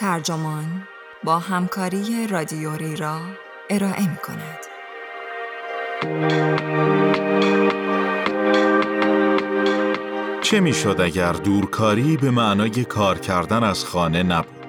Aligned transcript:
ترجمان 0.00 0.82
با 1.24 1.38
همکاری 1.38 2.26
رادیوری 2.26 2.96
را 2.96 3.20
ارائه 3.70 4.10
می 4.10 4.16
کند. 4.16 4.58
چه 10.42 10.60
می‌شد 10.60 11.00
اگر 11.00 11.32
دورکاری 11.32 12.16
به 12.16 12.30
معنای 12.30 12.84
کار 12.84 13.18
کردن 13.18 13.64
از 13.64 13.84
خانه 13.84 14.22
نبود؟ 14.22 14.66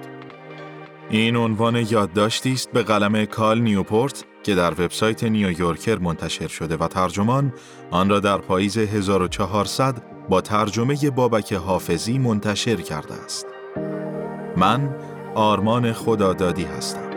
این 1.10 1.36
عنوان 1.36 1.76
یادداشتی 1.76 2.54
است 2.54 2.72
به 2.72 2.84
قلم 2.84 3.26
کال 3.26 3.62
نیوپورت 3.62 4.24
که 4.44 4.56
در 4.56 4.72
وبسایت 4.72 5.24
نیویورکر 5.24 5.96
منتشر 5.96 6.48
شده 6.48 6.78
و 6.78 6.88
ترجمان 6.88 7.54
آن 7.92 8.10
را 8.10 8.20
در 8.20 8.38
پاییز 8.38 8.78
1400 8.78 10.04
با 10.30 10.42
ترجمه 10.42 11.10
بابک 11.10 11.54
حافظی 11.54 12.18
منتشر 12.18 12.76
کرده 12.76 13.14
است. 13.14 13.46
من 14.58 14.96
آرمان 15.36 15.94
خدادادی 15.94 16.64
هستم. 16.64 17.12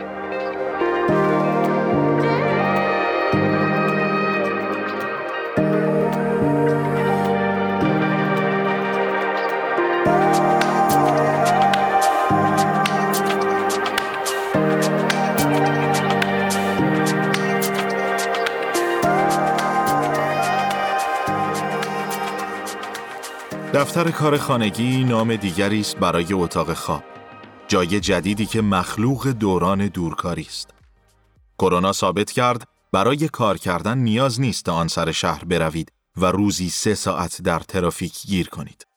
دفتر 23.73 24.11
کار 24.11 24.37
خانگی 24.37 25.03
نام 25.03 25.35
دیگری 25.35 25.79
است 25.79 25.97
برای 25.97 26.33
اتاق 26.33 26.73
خواب. 26.73 27.14
جای 27.75 27.99
جدیدی 27.99 28.45
که 28.45 28.61
مخلوق 28.61 29.27
دوران 29.27 29.87
دورکاری 29.87 30.41
است. 30.41 30.69
کرونا 31.59 31.91
ثابت 31.91 32.31
کرد 32.31 32.67
برای 32.91 33.27
کار 33.27 33.57
کردن 33.57 33.97
نیاز 33.97 34.41
نیست 34.41 34.69
آن 34.69 34.87
سر 34.87 35.11
شهر 35.11 35.45
بروید 35.45 35.91
و 36.17 36.25
روزی 36.25 36.69
سه 36.69 36.95
ساعت 36.95 37.41
در 37.41 37.59
ترافیک 37.59 38.27
گیر 38.27 38.49
کنید. 38.49 38.87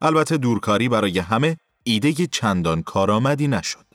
البته 0.00 0.36
دورکاری 0.36 0.88
برای 0.88 1.18
همه 1.18 1.56
ایده 1.84 2.26
چندان 2.26 2.82
کارآمدی 2.82 3.48
نشد. 3.48 3.86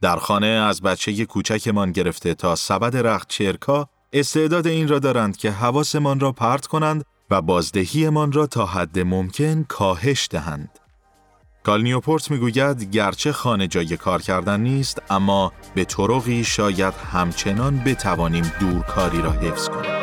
در 0.00 0.16
خانه 0.16 0.46
از 0.46 0.82
بچه 0.82 1.26
کوچکمان 1.26 1.92
گرفته 1.92 2.34
تا 2.34 2.54
سبد 2.54 2.96
رخت 2.96 3.28
چرکا 3.28 3.88
استعداد 4.12 4.66
این 4.66 4.88
را 4.88 4.98
دارند 4.98 5.36
که 5.36 5.50
حواسمان 5.50 6.20
را 6.20 6.32
پرت 6.32 6.66
کنند 6.66 7.04
و 7.30 7.42
بازدهیمان 7.42 8.32
را 8.32 8.46
تا 8.46 8.66
حد 8.66 8.98
ممکن 8.98 9.62
کاهش 9.62 10.28
دهند. 10.30 10.83
کال 11.64 11.82
نیوپورت 11.82 12.30
می‌گوید 12.30 12.90
گرچه 12.90 13.32
خانه 13.32 13.68
جای 13.68 13.96
کار 13.96 14.22
کردن 14.22 14.60
نیست 14.60 15.02
اما 15.10 15.52
به 15.74 15.84
طرقی 15.84 16.44
شاید 16.44 16.94
همچنان 17.12 17.78
بتوانیم 17.84 18.52
دورکاری 18.60 19.22
را 19.22 19.30
حفظ 19.30 19.68
کنیم. 19.68 19.93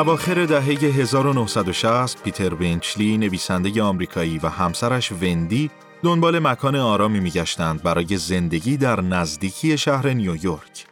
اواخر 0.00 0.46
دهه 0.46 0.64
1960 0.64 2.22
پیتر 2.22 2.54
بنچلی 2.54 3.18
نویسنده 3.18 3.82
آمریکایی 3.82 4.38
و 4.38 4.48
همسرش 4.48 5.12
وندی 5.12 5.70
دنبال 6.02 6.38
مکان 6.38 6.76
آرامی 6.76 7.20
میگشتند 7.20 7.82
برای 7.82 8.16
زندگی 8.16 8.76
در 8.76 9.00
نزدیکی 9.00 9.78
شهر 9.78 10.08
نیویورک. 10.08 10.86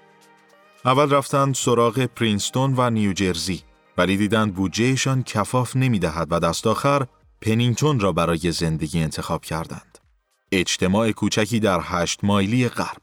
اول 0.84 1.10
رفتند 1.10 1.54
سراغ 1.54 2.04
پرینستون 2.04 2.74
و 2.76 2.91
نیوجرسی 2.91 3.62
ولی 3.98 4.16
دیدند 4.16 4.54
بودجهشان 4.54 5.22
کفاف 5.22 5.76
نمی‌دهد 5.76 6.28
و 6.30 6.41
دست 6.41 6.66
آخر 6.66 7.06
پنینگتون 7.41 8.00
را 8.00 8.12
برای 8.12 8.52
زندگی 8.52 9.02
انتخاب 9.02 9.44
کردند. 9.44 9.98
اجتماع 10.52 11.12
کوچکی 11.12 11.60
در 11.60 11.80
هشت 11.82 12.24
مایلی 12.24 12.68
غرب. 12.68 13.02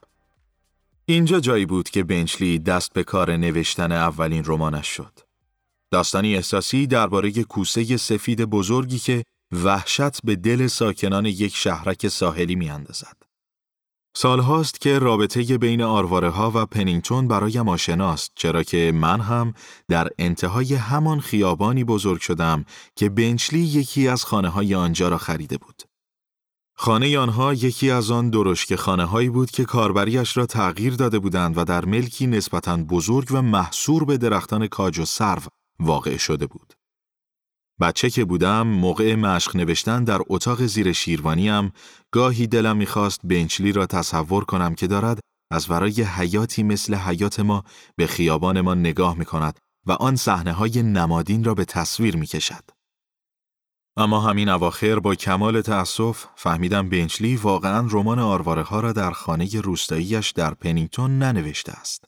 اینجا 1.05 1.39
جایی 1.39 1.65
بود 1.65 1.89
که 1.89 2.03
بنچلی 2.03 2.59
دست 2.59 2.93
به 2.93 3.03
کار 3.03 3.35
نوشتن 3.35 3.91
اولین 3.91 4.43
رمانش 4.45 4.87
شد. 4.87 5.24
داستانی 5.91 6.35
احساسی 6.35 6.87
درباره 6.87 7.31
کوسه 7.31 7.97
سفید 7.97 8.41
بزرگی 8.41 8.99
که 8.99 9.23
وحشت 9.51 10.21
به 10.23 10.35
دل 10.35 10.67
ساکنان 10.67 11.25
یک 11.25 11.55
شهرک 11.55 12.07
ساحلی 12.07 12.55
می 12.55 12.69
اندازد. 12.69 13.17
سالهاست 14.17 14.81
که 14.81 14.99
رابطه 14.99 15.57
بین 15.57 15.81
آرواره 15.81 16.29
ها 16.29 16.51
و 16.55 16.65
پنینگتون 16.65 17.27
برایم 17.27 17.69
آشناست 17.69 18.31
چرا 18.35 18.63
که 18.63 18.91
من 18.95 19.19
هم 19.19 19.53
در 19.87 20.09
انتهای 20.19 20.73
همان 20.73 21.19
خیابانی 21.19 21.83
بزرگ 21.83 22.21
شدم 22.21 22.65
که 22.95 23.09
بنچلی 23.09 23.59
یکی 23.59 24.07
از 24.07 24.25
خانه 24.25 24.49
های 24.49 24.75
آنجا 24.75 25.09
را 25.09 25.17
خریده 25.17 25.57
بود. 25.57 25.83
خانه 26.77 27.19
آنها 27.19 27.53
یکی 27.53 27.91
از 27.91 28.11
آن 28.11 28.29
درشک 28.29 28.75
خانه 28.75 29.05
هایی 29.05 29.29
بود 29.29 29.51
که 29.51 29.65
کاربریش 29.65 30.37
را 30.37 30.45
تغییر 30.45 30.95
داده 30.95 31.19
بودند 31.19 31.57
و 31.57 31.63
در 31.63 31.85
ملکی 31.85 32.27
نسبتاً 32.27 32.77
بزرگ 32.77 33.27
و 33.31 33.41
محصور 33.41 34.05
به 34.05 34.17
درختان 34.17 34.67
کاج 34.67 34.99
و 34.99 35.05
سرو 35.05 35.41
واقع 35.79 36.17
شده 36.17 36.47
بود. 36.47 36.73
بچه 37.81 38.09
که 38.09 38.25
بودم 38.25 38.67
موقع 38.67 39.15
مشق 39.15 39.55
نوشتن 39.55 40.03
در 40.03 40.21
اتاق 40.27 40.65
زیر 40.65 40.93
شیروانیم 40.93 41.71
گاهی 42.11 42.47
دلم 42.47 42.77
می‌خواست 42.77 43.21
بنچلی 43.23 43.71
را 43.71 43.85
تصور 43.85 44.45
کنم 44.45 44.75
که 44.75 44.87
دارد 44.87 45.19
از 45.51 45.71
ورای 45.71 46.01
حیاتی 46.01 46.63
مثل 46.63 46.95
حیات 46.95 47.39
ما 47.39 47.63
به 47.95 48.07
خیابانمان 48.07 48.79
نگاه 48.79 49.17
می‌کند 49.17 49.59
و 49.85 49.91
آن 49.91 50.15
صحنه 50.15 50.51
های 50.53 50.83
نمادین 50.83 51.43
را 51.43 51.53
به 51.53 51.65
تصویر 51.65 52.17
می‌کشد. 52.17 52.63
اما 53.97 54.19
همین 54.19 54.49
اواخر 54.49 54.99
با 54.99 55.15
کمال 55.15 55.61
تأسف 55.61 56.25
فهمیدم 56.35 56.89
بنچلی 56.89 57.35
واقعا 57.35 57.87
رمان 57.91 58.19
آرواره 58.19 58.63
ها 58.63 58.79
را 58.79 58.91
در 58.91 59.11
خانه 59.11 59.61
روستاییش 59.61 60.31
در 60.31 60.53
پنینگتون 60.53 61.17
ننوشته 61.17 61.71
است. 61.71 62.05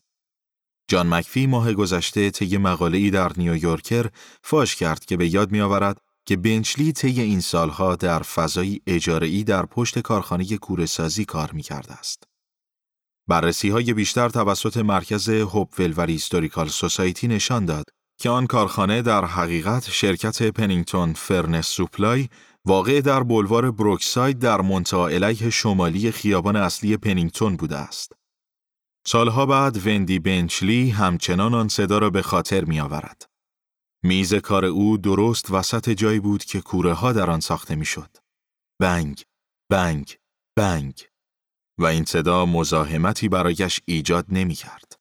جان 0.90 1.14
مکفی 1.14 1.48
ماه 1.48 1.74
گذشته 1.74 2.32
طی 2.32 2.58
ای 2.94 3.10
در 3.10 3.32
نیویورکر 3.38 4.10
فاش 4.42 4.76
کرد 4.76 5.06
که 5.06 5.18
به 5.18 5.34
یاد 5.34 5.52
میآورد 5.52 6.02
که 6.26 6.38
بنچلی 6.38 6.92
طی 6.92 7.22
این 7.22 7.40
سالها 7.40 7.96
در 7.96 8.20
فضایی 8.20 8.82
اجاره‌ای 8.88 9.44
در 9.44 9.66
پشت 9.66 10.00
کارخانه 10.00 10.58
کوره‌سازی 10.58 11.26
کار 11.26 11.52
می‌کرده 11.52 11.94
است. 11.94 12.24
بررسی 13.28 13.70
های 13.70 13.94
بیشتر 13.94 14.30
توسط 14.30 14.78
مرکز 14.78 15.30
Hopewell 15.30 15.94
Valley 15.98 16.06
Historical 16.06 16.68
Society 16.68 17.28
نشان 17.28 17.66
داد 17.66 17.86
که 18.20 18.30
آن 18.30 18.48
کارخانه 18.48 19.02
در 19.02 19.26
حقیقت 19.26 19.90
شرکت 19.90 20.44
Pennington 20.44 21.14
Furnace 21.14 21.68
Supply 21.68 22.28
واقع 22.66 23.02
در 23.02 23.24
بلوار 23.24 23.72
بروکساید 23.72 24.40
در 24.40 24.62
منتهی‌الیه 24.62 25.50
شمالی 25.50 26.12
خیابان 26.12 26.56
اصلی 26.56 26.98
پنینگتون 26.98 27.56
بوده 27.56 27.78
است. 27.78 28.12
سالها 29.10 29.46
بعد 29.46 29.88
وندی 29.88 30.20
بنچلی 30.20 30.90
همچنان 30.90 31.54
آن 31.54 31.68
صدا 31.68 31.98
را 31.98 32.10
به 32.10 32.22
خاطر 32.22 32.66
می 32.66 32.80
آورد. 32.80 33.30
میز 34.04 34.34
کار 34.34 34.66
او 34.66 34.98
درست 34.98 35.52
وسط 35.52 35.90
جایی 35.90 36.20
بود 36.20 36.44
که 36.44 36.62
کوره 36.62 36.94
ها 36.94 37.14
در 37.14 37.30
آن 37.30 37.40
ساخته 37.40 37.76
می 37.76 37.86
شد. 37.86 38.18
بنگ، 38.82 39.24
بنگ، 39.72 40.18
بنگ 40.58 41.08
و 41.80 41.86
این 41.86 42.06
صدا 42.06 42.46
مزاحمتی 42.46 43.30
برایش 43.30 43.82
ایجاد 43.86 44.26
نمی 44.30 44.56
کرد. 44.56 45.00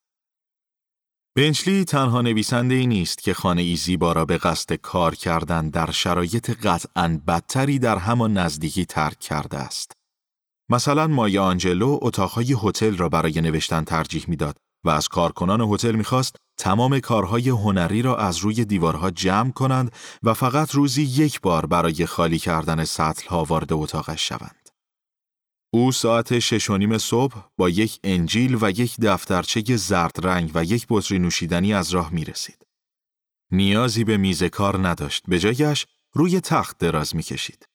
بنچلی 1.36 1.84
تنها 1.84 2.22
نویسنده 2.22 2.74
ای 2.74 2.86
نیست 2.86 3.18
که 3.18 3.34
خانه 3.34 3.62
ای 3.62 3.76
زیبا 3.76 4.12
را 4.12 4.24
به 4.24 4.38
قصد 4.38 4.72
کار 4.72 5.14
کردن 5.14 5.68
در 5.68 5.90
شرایط 5.90 6.50
قطعا 6.50 7.20
بدتری 7.26 7.78
در 7.78 7.98
همان 7.98 8.32
نزدیکی 8.32 8.84
ترک 8.84 9.20
کرده 9.20 9.58
است. 9.58 9.95
مثلا 10.68 11.06
مایا 11.06 11.44
آنجلو 11.44 11.98
اتاقهای 12.02 12.56
هتل 12.62 12.96
را 12.96 13.08
برای 13.08 13.40
نوشتن 13.40 13.84
ترجیح 13.84 14.24
می‌داد 14.28 14.56
و 14.84 14.90
از 14.90 15.08
کارکنان 15.08 15.60
هتل 15.60 15.94
می‌خواست 15.94 16.36
تمام 16.58 17.00
کارهای 17.00 17.48
هنری 17.48 18.02
را 18.02 18.16
از 18.16 18.36
روی 18.36 18.64
دیوارها 18.64 19.10
جمع 19.10 19.50
کنند 19.50 19.92
و 20.22 20.34
فقط 20.34 20.70
روزی 20.70 21.02
یک 21.02 21.40
بار 21.40 21.66
برای 21.66 22.06
خالی 22.06 22.38
کردن 22.38 22.84
سطلها 22.84 23.44
وارد 23.44 23.72
اتاقش 23.72 24.28
شوند. 24.28 24.68
او 25.72 25.92
ساعت 25.92 26.38
شش 26.38 26.70
و 26.70 26.76
نیم 26.76 26.98
صبح 26.98 27.34
با 27.56 27.68
یک 27.68 28.00
انجیل 28.04 28.58
و 28.60 28.70
یک 28.70 28.96
دفترچه 29.00 29.76
زرد 29.76 30.26
رنگ 30.26 30.50
و 30.54 30.64
یک 30.64 30.86
بطری 30.88 31.18
نوشیدنی 31.18 31.74
از 31.74 31.90
راه 31.90 32.12
می 32.12 32.24
رسید. 32.24 32.66
نیازی 33.52 34.04
به 34.04 34.16
میز 34.16 34.42
کار 34.42 34.88
نداشت، 34.88 35.22
به 35.28 35.38
جایش 35.38 35.86
روی 36.12 36.40
تخت 36.40 36.78
دراز 36.78 37.16
می 37.16 37.22
کشید. 37.22 37.68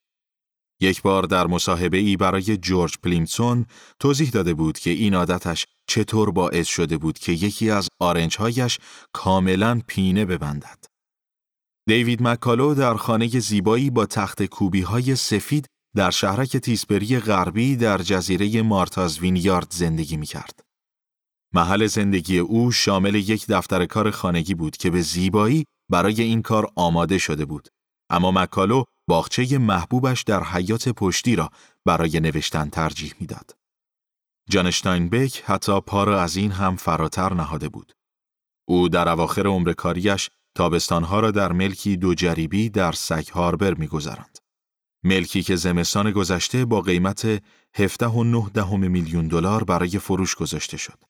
یک 0.81 1.01
بار 1.01 1.23
در 1.23 1.47
مصاحبه 1.47 1.97
ای 1.97 2.17
برای 2.17 2.57
جورج 2.57 2.97
پلیمسون 3.03 3.65
توضیح 3.99 4.29
داده 4.29 4.53
بود 4.53 4.79
که 4.79 4.89
این 4.89 5.13
عادتش 5.13 5.65
چطور 5.87 6.31
باعث 6.31 6.67
شده 6.67 6.97
بود 6.97 7.19
که 7.19 7.31
یکی 7.31 7.69
از 7.69 7.87
آرنجهایش 7.99 8.79
کاملا 9.13 9.81
پینه 9.87 10.25
ببندد. 10.25 10.85
دیوید 11.87 12.23
مکالو 12.23 12.73
در 12.73 12.95
خانه 12.95 13.27
زیبایی 13.27 13.89
با 13.89 14.05
تخت 14.05 14.43
کوبی 14.43 14.81
های 14.81 15.15
سفید 15.15 15.65
در 15.95 16.11
شهرک 16.11 16.57
تیسبری 16.57 17.19
غربی 17.19 17.75
در 17.75 17.97
جزیره 17.97 18.61
مارتاز 18.61 19.19
وینیارد 19.19 19.67
زندگی 19.71 20.17
می 20.17 20.25
کرد. 20.25 20.59
محل 21.53 21.87
زندگی 21.87 22.37
او 22.37 22.71
شامل 22.71 23.15
یک 23.15 23.45
دفتر 23.47 23.85
کار 23.85 24.11
خانگی 24.11 24.53
بود 24.53 24.77
که 24.77 24.89
به 24.89 25.01
زیبایی 25.01 25.65
برای 25.89 26.21
این 26.21 26.41
کار 26.41 26.71
آماده 26.75 27.17
شده 27.17 27.45
بود. 27.45 27.67
اما 28.09 28.31
مکالو 28.31 28.83
باغچه 29.07 29.57
محبوبش 29.57 30.23
در 30.23 30.43
حیات 30.43 30.89
پشتی 30.89 31.35
را 31.35 31.49
برای 31.85 32.19
نوشتن 32.19 32.69
ترجیح 32.69 33.13
می‌داد. 33.19 33.55
جان 34.49 35.09
بک 35.09 35.43
حتی 35.45 35.81
پا 35.81 36.03
را 36.03 36.21
از 36.21 36.35
این 36.35 36.51
هم 36.51 36.75
فراتر 36.75 37.33
نهاده 37.33 37.69
بود. 37.69 37.93
او 38.67 38.89
در 38.89 39.09
اواخر 39.09 39.47
عمر 39.47 39.73
کاریش 39.73 40.29
تابستانها 40.55 41.19
را 41.19 41.31
در 41.31 41.51
ملکی 41.51 41.97
دو 41.97 42.13
جریبی 42.13 42.69
در 42.69 42.91
سگ 42.91 43.27
هاربر 43.33 43.73
میگذراند. 43.73 44.37
ملکی 45.03 45.43
که 45.43 45.55
زمستان 45.55 46.11
گذشته 46.11 46.65
با 46.65 46.81
قیمت 46.81 47.37
17.9 47.77 48.51
دهم 48.53 48.91
میلیون 48.91 49.27
دلار 49.27 49.63
برای 49.63 49.89
فروش 49.89 50.35
گذاشته 50.35 50.77
شد. 50.77 51.03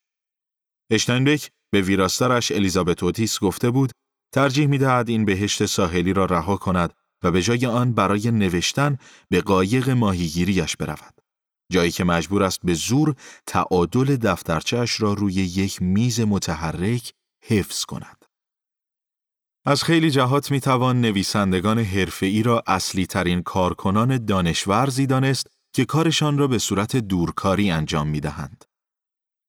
اشتاینبک 0.92 1.52
به 1.72 1.82
ویراستارش 1.82 2.52
الیزابت 2.52 3.04
اوتیس 3.04 3.40
گفته 3.40 3.70
بود 3.70 3.92
ترجیح 4.34 4.68
می‌دهد 4.68 5.10
این 5.10 5.26
بهشت 5.26 5.66
ساحلی 5.66 6.14
را 6.14 6.26
رها 6.26 6.58
کند 6.58 6.94
و 7.24 7.32
به 7.32 7.42
جای 7.42 7.66
آن 7.66 7.94
برای 7.94 8.32
نوشتن 8.32 8.98
به 9.30 9.42
قایق 9.42 9.90
ماهیگیریش 9.90 10.78
برود. 10.78 11.22
جایی 11.72 11.92
که 11.92 12.04
مجبور 12.04 12.44
است 12.44 12.60
به 12.64 12.74
زور 12.74 13.16
تعادل 13.48 14.16
دفترچهش 14.16 15.02
را 15.02 15.14
روی 15.14 15.34
یک 15.34 15.82
میز 15.82 16.20
متحرک 16.20 17.14
حفظ 17.44 17.86
کند. 17.86 18.26
از 19.66 19.84
خیلی 19.84 20.12
جهات 20.12 20.52
می 20.52 20.60
توان 20.60 21.02
نویسندگان 21.02 21.80
حرفه‌ای 21.80 22.44
را 22.44 22.64
اصلی 22.68 23.06
ترین 23.06 23.44
کارکنان 23.44 24.26
دانشورزی 24.26 25.06
دانست 25.06 25.48
که 25.74 25.86
کارشان 25.86 26.38
را 26.38 26.48
به 26.48 26.58
صورت 26.58 26.96
دورکاری 26.96 27.72
انجام 27.72 28.08
می 28.08 28.20
دهند. 28.20 28.66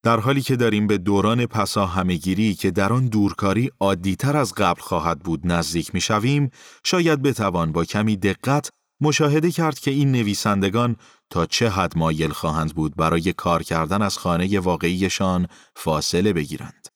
در 0.05 0.21
حالی 0.21 0.43
که 0.43 0.57
داریم 0.57 0.87
به 0.87 0.99
دوران 0.99 1.47
پسا 1.47 1.87
همگیری 1.87 2.55
که 2.55 2.71
در 2.71 2.93
آن 2.93 3.07
دورکاری 3.07 3.71
عادیتر 3.81 4.37
از 4.37 4.55
قبل 4.55 4.81
خواهد 4.81 5.21
بود 5.21 5.41
نزدیک 5.45 5.95
می 5.95 6.01
شویم، 6.01 6.51
شاید 6.85 7.23
بتوان 7.23 7.73
با 7.73 7.85
کمی 7.85 8.17
دقت 8.17 8.71
مشاهده 9.01 9.51
کرد 9.51 9.79
که 9.79 9.91
این 9.91 10.13
نویسندگان 10.13 10.97
تا 11.31 11.47
چه 11.47 11.69
حد 11.69 11.99
مایل 11.99 12.31
خواهند 12.31 12.75
بود 12.75 12.97
برای 12.97 13.33
کار 13.33 13.63
کردن 13.63 14.03
از 14.03 14.19
خانه 14.19 14.61
واقعیشان 14.61 15.47
فاصله 15.77 16.33
بگیرند. 16.33 16.89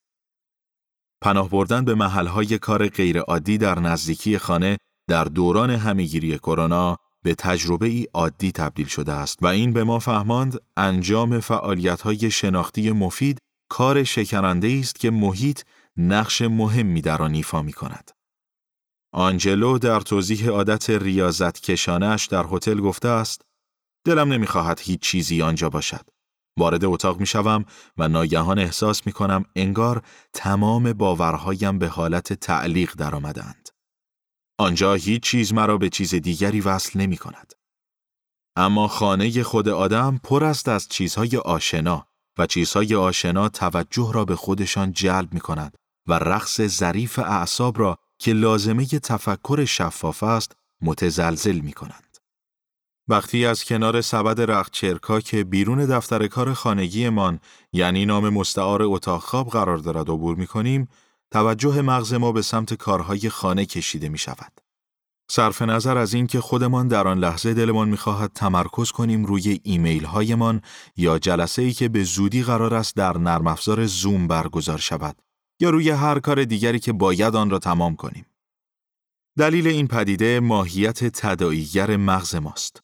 پناه 1.23 1.51
بردن 1.51 1.85
به 1.85 1.95
محلهای 1.95 2.59
کار 2.59 2.89
غیرعادی 2.89 3.59
در 3.59 3.79
نزدیکی 3.79 4.39
خانه 4.39 4.77
در 5.09 5.25
دوران 5.25 5.71
همگیری 5.71 6.39
کرونا 6.39 6.97
به 7.27 7.35
تجربه 7.35 7.87
ای 7.87 8.07
عادی 8.15 8.53
تبدیل 8.53 8.87
شده 8.87 9.13
است 9.13 9.39
و 9.43 9.47
این 9.47 9.73
به 9.73 9.85
ما 9.85 9.99
فهماند 9.99 10.59
انجام 10.77 11.41
فعالیت 11.41 12.01
های 12.01 12.31
شناختی 12.31 12.91
مفید 12.91 13.39
کار 13.71 14.05
شکننده 14.05 14.79
است 14.81 15.01
که 15.01 15.11
محیط 15.11 15.63
نقش 15.97 16.43
مهمی 16.43 17.01
در 17.01 17.23
آن 17.23 17.35
ایفا 17.35 17.63
می 17.63 17.73
کند. 17.73 18.11
آنجلو 19.13 19.79
در 19.79 20.01
توضیح 20.01 20.49
عادت 20.49 20.91
ریاضت 20.91 21.61
کشانش 21.61 22.27
در 22.27 22.45
هتل 22.51 22.81
گفته 22.81 23.09
است 23.09 23.43
دلم 24.07 24.33
نمی‌خواهد 24.33 24.81
هیچ 24.83 25.01
چیزی 25.01 25.43
آنجا 25.43 25.71
باشد. 25.71 26.09
وارد 26.59 26.85
اتاق 26.85 27.21
می 27.21 27.27
شوم 27.27 27.65
و 27.99 28.09
ناگهان 28.09 28.59
احساس 28.59 29.07
می 29.07 29.13
کنم 29.13 29.45
انگار 29.57 30.03
تمام 30.33 30.93
باورهایم 30.93 31.79
به 31.79 31.89
حالت 31.89 32.33
تعلیق 32.33 32.95
درآمدند. 32.95 33.76
آنجا 34.59 34.95
هیچ 34.95 35.23
چیز 35.23 35.53
مرا 35.53 35.79
به 35.79 35.89
چیز 35.89 36.15
دیگری 36.15 36.61
وصل 36.61 37.01
نمی 37.01 37.17
کند. 37.17 37.53
اما 38.57 38.89
خانه 38.89 39.43
خود 39.43 39.69
آدم 39.69 40.21
پر 40.23 40.45
است 40.45 40.69
از 40.69 40.89
چیزهای 40.89 41.37
آشنا 41.37 42.07
و 42.39 42.47
چیزهای 42.47 42.95
آشنا 42.95 43.49
توجه 43.49 44.11
را 44.15 44.25
به 44.25 44.37
خودشان 44.37 44.93
جلب 44.93 45.35
می 45.35 45.41
کند 45.41 45.77
و 46.07 46.13
رقص 46.13 46.61
ظریف 46.61 47.19
اعصاب 47.19 47.79
را 47.79 47.99
که 48.19 48.33
لازمه 48.33 48.87
تفکر 48.87 49.65
شفاف 49.65 50.23
است 50.23 50.53
متزلزل 50.83 51.59
می 51.59 51.73
کنند. 51.73 52.17
وقتی 53.09 53.47
از 53.47 53.65
کنار 53.65 54.01
سبد 54.01 54.51
رختچرکا 54.51 55.21
که 55.21 55.45
بیرون 55.45 55.87
دفتر 55.87 56.27
کار 56.27 56.55
خانگیمان 56.55 57.41
یعنی 57.73 58.07
نام 58.07 58.29
مستعار 58.29 58.83
اتاق 58.83 59.23
خواب 59.23 59.49
قرار 59.49 59.79
دارد 59.79 60.11
عبور 60.11 60.37
می 60.37 60.47
کنیم، 60.47 60.89
توجه 61.33 61.83
مغز 61.83 62.15
ما 62.15 62.33
به 62.33 62.43
سمت 62.43 62.75
کارهای 62.75 63.29
خانه 63.29 63.67
کشیده 63.67 64.09
می 64.09 64.19
شود. 64.19 64.61
صرف 65.31 65.63
نظر 65.63 65.99
از 65.99 66.15
اینکه 66.15 66.41
خودمان 66.41 66.89
در 66.89 67.09
آن 67.09 67.19
لحظه 67.19 67.55
دلمان 67.55 67.89
می‌خواهد 67.89 68.33
تمرکز 68.35 68.91
کنیم 68.91 69.25
روی 69.25 69.61
ایمیل 69.63 70.05
هایمان 70.05 70.63
یا 70.97 71.19
جلسه 71.19 71.63
ای 71.63 71.73
که 71.73 71.89
به 71.89 72.03
زودی 72.05 72.43
قرار 72.43 72.75
است 72.75 72.97
در 72.97 73.19
نرم 73.19 73.47
افزار 73.47 73.87
زوم 73.87 74.29
برگزار 74.29 74.79
شود 74.79 75.23
یا 75.61 75.71
روی 75.71 75.91
هر 75.91 76.19
کار 76.19 76.45
دیگری 76.45 76.79
که 76.79 76.93
باید 76.93 77.37
آن 77.37 77.51
را 77.51 77.59
تمام 77.59 77.97
کنیم. 77.97 78.27
دلیل 79.39 79.67
این 79.67 79.89
پدیده 79.89 80.41
ماهیت 80.41 81.05
تداعیگر 81.05 81.97
مغز 81.97 82.35
ماست. 82.35 82.81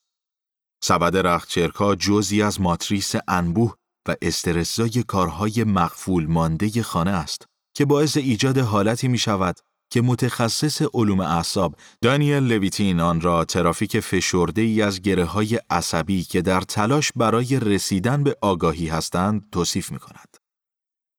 سبد 0.85 1.17
رختچرکا 1.17 1.95
جزی 1.95 2.43
از 2.43 2.61
ماتریس 2.61 3.15
انبوه 3.29 3.75
و 4.09 4.17
استرسای 4.23 5.03
کارهای 5.03 5.65
مقفول 5.65 6.27
مانده 6.27 6.83
خانه 6.83 7.11
است 7.11 7.47
که 7.75 7.85
باعث 7.85 8.17
ایجاد 8.17 8.59
حالتی 8.59 9.09
می 9.09 9.19
شود 9.19 9.57
که 9.93 10.01
متخصص 10.01 10.83
علوم 10.95 11.21
اعصاب 11.21 11.77
دانیل 12.03 12.43
لویتین 12.43 13.01
آن 13.01 13.21
را 13.21 13.45
ترافیک 13.45 14.01
فشرده 14.01 14.63
ای 14.63 14.83
از 14.83 15.03
گره 15.03 15.25
های 15.25 15.61
عصبی 15.71 16.25
که 16.25 16.43
در 16.43 16.61
تلاش 16.61 17.13
برای 17.17 17.61
رسیدن 17.61 18.23
به 18.23 18.37
آگاهی 18.41 18.89
هستند 18.89 19.49
توصیف 19.53 19.93
می 19.93 19.99
کند. 19.99 20.37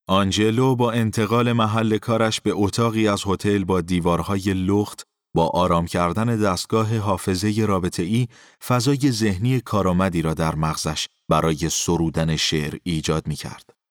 آنجلو 0.08 0.76
با 0.76 0.92
انتقال 0.92 1.52
محل 1.52 1.98
کارش 1.98 2.42
به 2.42 2.52
اتاقی 2.54 3.08
از 3.08 3.24
هتل 3.26 3.64
با 3.64 3.82
دیوارهای 3.82 4.54
لخت 4.54 5.04
با 5.36 5.48
آرام 5.48 5.86
کردن 5.86 6.26
دستگاه 6.26 6.98
حافظه 6.98 7.66
رابطه 7.68 8.04
ای 8.04 8.28
فضای 8.68 9.12
ذهنی 9.12 9.62
کارآمدی 9.62 10.22
را 10.22 10.34
در 10.34 10.56
مغزش 10.56 11.08
برای 11.30 11.70
سرودن 11.70 12.36
شعر 12.36 12.78
ایجاد 12.84 13.28
می 13.28 13.36
کرد. 13.36 13.83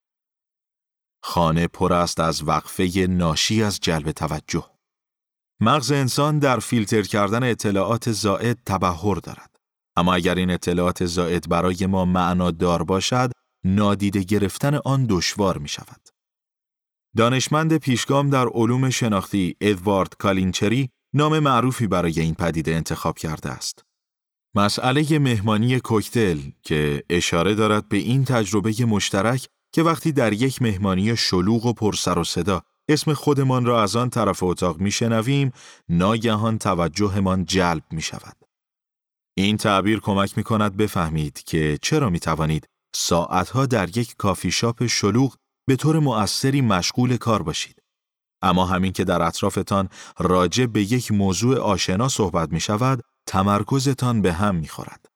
خانه 1.23 1.67
پر 1.67 1.93
است 1.93 2.21
از 2.21 2.49
وقفه 2.49 3.07
ناشی 3.11 3.62
از 3.62 3.81
جلب 3.81 4.11
توجه. 4.11 4.64
مغز 5.61 5.93
انسان 5.93 6.38
در 6.38 6.59
فیلتر 6.59 7.02
کردن 7.02 7.50
اطلاعات 7.50 8.12
زائد 8.12 8.59
تبهر 8.67 9.14
دارد. 9.14 9.57
اما 9.97 10.14
اگر 10.14 10.35
این 10.35 10.50
اطلاعات 10.50 11.07
زائد 11.07 11.49
برای 11.49 11.87
ما 11.87 12.05
معنادار 12.05 12.83
باشد، 12.83 13.33
نادیده 13.64 14.23
گرفتن 14.23 14.75
آن 14.75 15.07
دشوار 15.09 15.59
می 15.59 15.69
شود. 15.69 16.09
دانشمند 17.17 17.76
پیشگام 17.76 18.31
در 18.31 18.47
علوم 18.49 18.91
شناختی 18.91 19.57
ادوارد 19.61 20.14
کالینچری 20.19 20.91
نام 21.14 21.38
معروفی 21.38 21.87
برای 21.87 22.21
این 22.21 22.35
پدیده 22.35 22.75
انتخاب 22.75 23.19
کرده 23.19 23.50
است. 23.50 23.85
مسئله 24.55 25.19
مهمانی 25.19 25.81
کوکتل 25.81 26.38
که 26.62 27.05
اشاره 27.11 27.55
دارد 27.55 27.88
به 27.88 27.97
این 27.97 28.25
تجربه 28.25 28.85
مشترک 28.85 29.49
که 29.73 29.83
وقتی 29.83 30.12
در 30.12 30.33
یک 30.33 30.62
مهمانی 30.62 31.17
شلوغ 31.17 31.67
و 31.67 31.73
پرسر 31.73 32.19
و 32.19 32.25
صدا 32.25 32.62
اسم 32.88 33.14
خودمان 33.14 33.64
را 33.64 33.83
از 33.83 33.97
آن 33.97 34.11
طرف 34.11 34.43
اتاق 34.43 34.81
میشنویم 34.81 35.52
ناگهان 35.88 36.59
توجهمان 36.59 37.45
جلب 37.45 37.83
می 37.91 38.02
شود. 38.02 38.37
این 39.37 39.57
تعبیر 39.57 40.00
کمک 40.00 40.38
می 40.38 40.45
کند 40.45 40.76
بفهمید 40.76 41.43
که 41.45 41.79
چرا 41.83 42.11
می 42.11 42.21
توانید 42.21 42.69
ساعتها 42.95 43.67
در 43.67 43.99
یک 43.99 44.17
کافی 44.17 44.50
شاپ 44.50 44.87
شلوغ 44.87 45.37
به 45.67 45.76
طور 45.76 45.99
مؤثری 45.99 46.61
مشغول 46.61 47.17
کار 47.17 47.43
باشید. 47.43 47.83
اما 48.43 48.64
همین 48.64 48.93
که 48.93 49.05
در 49.05 49.23
اطرافتان 49.23 49.88
راجع 50.19 50.67
به 50.67 50.83
یک 50.83 51.12
موضوع 51.12 51.59
آشنا 51.59 52.09
صحبت 52.09 52.52
می 52.52 52.61
شود، 52.61 53.02
تمرکزتان 53.26 54.23
به 54.23 54.33
هم 54.33 54.55
می 54.55 54.69
خورد. 54.69 55.07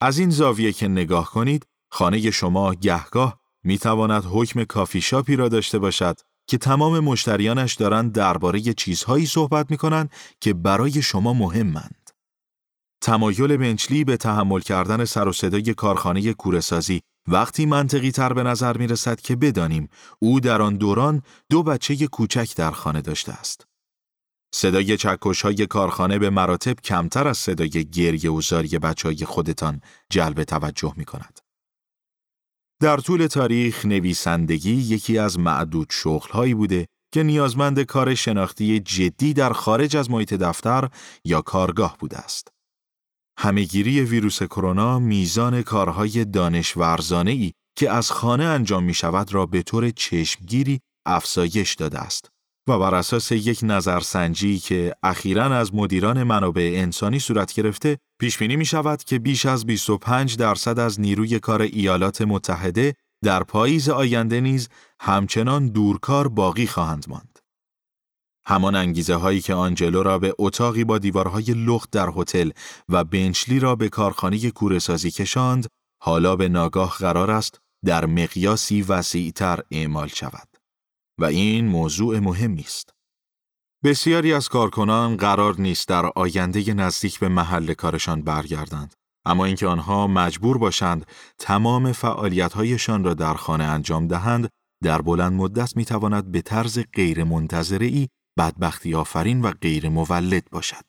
از 0.00 0.18
این 0.18 0.30
زاویه 0.30 0.72
که 0.72 0.88
نگاه 0.88 1.30
کنید، 1.30 1.66
خانه 1.90 2.30
شما 2.30 2.74
گهگاه 2.74 3.43
می 3.64 3.78
تواند 3.78 4.24
حکم 4.26 4.64
کافی 4.64 5.00
شاپی 5.00 5.36
را 5.36 5.48
داشته 5.48 5.78
باشد 5.78 6.20
که 6.46 6.58
تمام 6.58 7.00
مشتریانش 7.00 7.74
دارند 7.74 8.12
درباره 8.12 8.60
چیزهایی 8.60 9.26
صحبت 9.26 9.70
می 9.70 9.76
کنند 9.76 10.10
که 10.40 10.54
برای 10.54 11.02
شما 11.02 11.32
مهمند. 11.32 12.10
تمایل 13.00 13.56
بنچلی 13.56 14.04
به 14.04 14.16
تحمل 14.16 14.60
کردن 14.60 15.04
سر 15.04 15.28
و 15.28 15.32
صدای 15.32 15.74
کارخانه 15.74 16.32
کورسازی 16.32 17.00
وقتی 17.28 17.66
منطقی 17.66 18.10
تر 18.10 18.32
به 18.32 18.42
نظر 18.42 18.76
می 18.76 18.86
رسد 18.86 19.20
که 19.20 19.36
بدانیم 19.36 19.88
او 20.18 20.40
در 20.40 20.62
آن 20.62 20.76
دوران 20.76 21.22
دو 21.50 21.62
بچه 21.62 22.06
کوچک 22.06 22.56
در 22.56 22.70
خانه 22.70 23.00
داشته 23.00 23.32
است. 23.32 23.66
صدای 24.54 24.96
چکش 24.96 25.42
های 25.42 25.66
کارخانه 25.66 26.18
به 26.18 26.30
مراتب 26.30 26.80
کمتر 26.80 27.28
از 27.28 27.38
صدای 27.38 27.68
گریه 27.68 28.30
و 28.30 28.40
زاری 28.40 28.78
بچه 28.78 29.08
های 29.08 29.24
خودتان 29.24 29.80
جلب 30.10 30.44
توجه 30.44 30.94
می 30.96 31.04
کند. 31.04 31.43
در 32.82 32.96
طول 32.96 33.26
تاریخ 33.26 33.84
نویسندگی 33.84 34.72
یکی 34.72 35.18
از 35.18 35.38
معدود 35.38 35.88
شغلهایی 35.90 36.54
بوده 36.54 36.86
که 37.14 37.22
نیازمند 37.22 37.82
کار 37.82 38.14
شناختی 38.14 38.80
جدی 38.80 39.32
در 39.34 39.52
خارج 39.52 39.96
از 39.96 40.10
محیط 40.10 40.34
دفتر 40.34 40.88
یا 41.24 41.40
کارگاه 41.40 41.96
بوده 41.98 42.18
است. 42.18 42.48
همهگیری 43.38 44.00
ویروس 44.00 44.42
کرونا 44.42 44.98
میزان 44.98 45.62
کارهای 45.62 46.24
دانش 46.24 46.76
ای 47.26 47.52
که 47.76 47.90
از 47.90 48.10
خانه 48.10 48.44
انجام 48.44 48.84
می 48.84 48.94
شود 48.94 49.34
را 49.34 49.46
به 49.46 49.62
طور 49.62 49.90
چشمگیری 49.90 50.80
افزایش 51.06 51.74
داده 51.74 51.98
است 51.98 52.28
و 52.68 52.78
بر 52.78 52.94
اساس 52.94 53.32
یک 53.32 53.60
نظرسنجی 53.62 54.58
که 54.58 54.94
اخیرا 55.02 55.44
از 55.44 55.74
مدیران 55.74 56.22
منابع 56.22 56.72
انسانی 56.76 57.18
صورت 57.18 57.52
گرفته 57.52 57.98
پیش 58.24 58.38
بینی 58.38 58.56
می 58.56 58.64
شود 58.64 59.04
که 59.04 59.18
بیش 59.18 59.46
از 59.46 59.66
25 59.66 60.36
درصد 60.36 60.78
از 60.78 61.00
نیروی 61.00 61.38
کار 61.38 61.62
ایالات 61.62 62.22
متحده 62.22 62.94
در 63.24 63.42
پاییز 63.42 63.88
آینده 63.88 64.40
نیز 64.40 64.68
همچنان 65.00 65.68
دورکار 65.68 66.28
باقی 66.28 66.66
خواهند 66.66 67.04
ماند. 67.08 67.38
همان 68.46 68.74
انگیزه 68.74 69.14
هایی 69.14 69.40
که 69.40 69.54
آنجلو 69.54 70.02
را 70.02 70.18
به 70.18 70.34
اتاقی 70.38 70.84
با 70.84 70.98
دیوارهای 70.98 71.44
لخت 71.44 71.90
در 71.90 72.08
هتل 72.16 72.50
و 72.88 73.04
بنچلی 73.04 73.60
را 73.60 73.76
به 73.76 73.88
کارخانه 73.88 74.50
کورسازی 74.50 75.10
کشاند، 75.10 75.66
حالا 76.02 76.36
به 76.36 76.48
ناگاه 76.48 76.96
قرار 76.98 77.30
است 77.30 77.58
در 77.84 78.06
مقیاسی 78.06 78.82
وسیعتر 78.82 79.60
اعمال 79.70 80.08
شود. 80.08 80.48
و 81.18 81.24
این 81.24 81.68
موضوع 81.68 82.18
مهمی 82.18 82.62
است. 82.62 82.94
بسیاری 83.84 84.32
از 84.32 84.48
کارکنان 84.48 85.16
قرار 85.16 85.60
نیست 85.60 85.88
در 85.88 86.06
آینده 86.06 86.74
نزدیک 86.74 87.18
به 87.18 87.28
محل 87.28 87.74
کارشان 87.74 88.22
برگردند. 88.22 88.94
اما 89.24 89.44
اینکه 89.44 89.66
آنها 89.66 90.06
مجبور 90.06 90.58
باشند 90.58 91.06
تمام 91.38 91.92
فعالیت‌هایشان 91.92 93.04
را 93.04 93.14
در 93.14 93.34
خانه 93.34 93.64
انجام 93.64 94.08
دهند، 94.08 94.48
در 94.82 95.02
بلند 95.02 95.32
مدت 95.32 95.76
می‌تواند 95.76 96.32
به 96.32 96.42
طرز 96.42 96.78
غیر 96.94 97.24
ای 97.80 98.08
بدبختی 98.38 98.94
آفرین 98.94 99.42
و 99.42 99.50
غیر 99.50 99.88
مولد 99.88 100.50
باشد. 100.50 100.84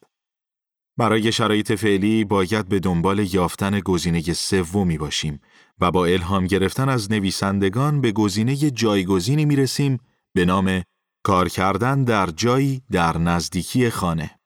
برای 0.98 1.32
شرایط 1.32 1.72
فعلی 1.72 2.24
باید 2.24 2.68
به 2.68 2.80
دنبال 2.80 3.34
یافتن 3.34 3.80
گزینه 3.80 4.22
سومی 4.22 4.98
باشیم 4.98 5.40
و 5.80 5.90
با 5.90 6.06
الهام 6.06 6.46
گرفتن 6.46 6.88
از 6.88 7.12
نویسندگان 7.12 8.00
به 8.00 8.12
گزینه 8.12 8.56
جایگزینی 8.56 9.44
می 9.44 9.56
رسیم 9.56 9.98
به 10.34 10.44
نام 10.44 10.82
کار 11.26 11.48
کردن 11.48 12.04
در 12.04 12.26
جایی 12.26 12.82
در 12.90 13.18
نزدیکی 13.18 13.90
خانه. 13.90 14.38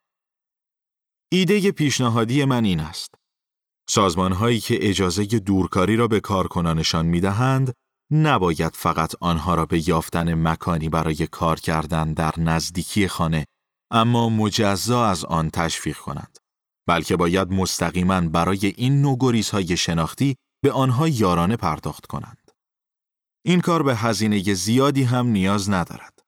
ایده 1.33 1.71
پیشنهادی 1.71 2.45
من 2.45 2.65
این 2.65 2.81
است. 2.81 3.15
سازمان 3.89 4.33
هایی 4.33 4.61
که 4.61 4.89
اجازه 4.89 5.25
دورکاری 5.25 5.97
را 5.97 6.09
به 6.09 6.21
کارکنانشان 6.21 7.07
می 7.07 7.21
دهند، 7.21 7.73
نباید 8.11 8.77
فقط 8.77 9.15
آنها 9.21 9.55
را 9.55 9.67
به 9.67 9.89
یافتن 9.89 10.49
مکانی 10.49 10.89
برای 10.89 11.27
کار 11.27 11.61
کردن 11.61 12.13
در 12.13 12.35
نزدیکی 12.39 13.09
خانه 13.09 13.45
اما 13.91 14.29
مجزا 14.29 15.07
از 15.07 15.25
آن 15.25 15.51
تشویق 15.51 15.97
کنند 15.97 16.39
بلکه 16.89 17.17
باید 17.17 17.53
مستقیما 17.53 18.21
برای 18.21 18.75
این 18.77 19.03
نوع 19.03 19.43
های 19.53 19.77
شناختی 19.77 20.37
به 20.63 20.73
آنها 20.73 21.09
یارانه 21.09 21.57
پرداخت 21.57 22.07
کنند 22.07 22.51
این 23.45 23.61
کار 23.61 23.83
به 23.83 23.97
هزینه 23.97 24.55
زیادی 24.55 25.03
هم 25.03 25.27
نیاز 25.27 25.71
ندارد 25.71 26.20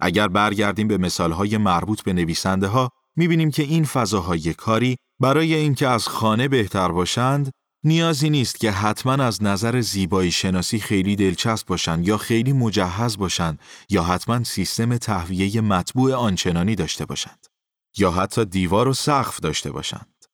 اگر 0.00 0.28
برگردیم 0.28 0.88
به 0.88 0.98
مثالهای 0.98 1.56
مربوط 1.56 2.02
به 2.02 2.12
نویسنده 2.12 2.66
ها 2.66 2.90
می‌بینیم 3.16 3.50
که 3.50 3.62
این 3.62 3.84
فضاهای 3.84 4.54
کاری 4.54 4.96
برای 5.20 5.54
اینکه 5.54 5.88
از 5.88 6.08
خانه 6.08 6.48
بهتر 6.48 6.88
باشند 6.88 7.50
نیازی 7.84 8.30
نیست 8.30 8.60
که 8.60 8.70
حتما 8.70 9.12
از 9.12 9.42
نظر 9.42 9.80
زیبایی 9.80 10.30
شناسی 10.30 10.78
خیلی 10.78 11.16
دلچسب 11.16 11.66
باشند 11.66 12.08
یا 12.08 12.18
خیلی 12.18 12.52
مجهز 12.52 13.16
باشند 13.16 13.60
یا 13.90 14.02
حتما 14.02 14.44
سیستم 14.44 14.96
تهویه 14.96 15.60
مطبوع 15.60 16.14
آنچنانی 16.14 16.74
داشته 16.74 17.06
باشند 17.06 17.46
یا 17.98 18.10
حتی 18.10 18.44
دیوار 18.44 18.88
و 18.88 18.94
سقف 18.94 19.40
داشته 19.40 19.70
باشند. 19.70 20.24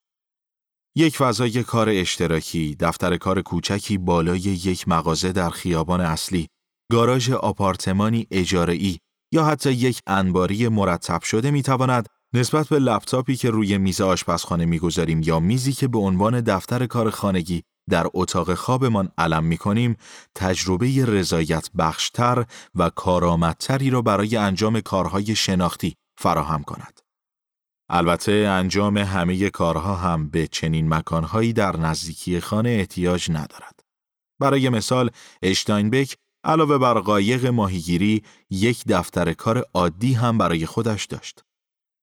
یک 0.96 1.16
فضای 1.16 1.62
کار 1.62 1.88
اشتراکی، 1.88 2.76
دفتر 2.80 3.16
کار 3.16 3.42
کوچکی 3.42 3.98
بالای 3.98 4.40
یک 4.40 4.88
مغازه 4.88 5.32
در 5.32 5.50
خیابان 5.50 6.00
اصلی، 6.00 6.48
گاراژ 6.92 7.30
آپارتمانی 7.30 8.26
اجاره‌ای 8.30 8.98
یا 9.34 9.44
حتی 9.44 9.72
یک 9.72 10.00
انباری 10.06 10.68
مرتب 10.68 11.22
شده 11.22 11.50
می‌تواند 11.50 12.08
نسبت 12.34 12.68
به 12.68 12.78
لپتاپی 12.78 13.36
که 13.36 13.50
روی 13.50 13.78
میز 13.78 14.00
آشپزخانه 14.00 14.64
می‌گذاریم 14.64 15.22
یا 15.22 15.40
میزی 15.40 15.72
که 15.72 15.88
به 15.88 15.98
عنوان 15.98 16.40
دفتر 16.40 16.86
کار 16.86 17.10
خانگی 17.10 17.62
در 17.90 18.06
اتاق 18.14 18.54
خوابمان 18.54 19.12
علم 19.18 19.44
می‌کنیم 19.44 19.96
تجربه 20.34 21.04
رضایت 21.04 21.70
بخشتر 21.78 22.44
و 22.74 22.90
کارآمدتری 22.90 23.90
را 23.90 24.02
برای 24.02 24.36
انجام 24.36 24.80
کارهای 24.80 25.34
شناختی 25.34 25.94
فراهم 26.18 26.62
کند. 26.62 27.00
البته 27.88 28.32
انجام 28.32 28.98
همه 28.98 29.50
کارها 29.50 29.94
هم 29.94 30.28
به 30.30 30.46
چنین 30.46 30.94
مکانهایی 30.94 31.52
در 31.52 31.76
نزدیکی 31.76 32.40
خانه 32.40 32.70
احتیاج 32.70 33.30
ندارد. 33.30 33.80
برای 34.40 34.68
مثال 34.68 35.10
اشتاینبک 35.42 36.16
علاوه 36.44 36.78
بر 36.78 36.98
قایق 36.98 37.46
ماهیگیری 37.46 38.22
یک 38.50 38.84
دفتر 38.86 39.32
کار 39.32 39.64
عادی 39.74 40.12
هم 40.12 40.38
برای 40.38 40.66
خودش 40.66 41.04
داشت. 41.04 41.44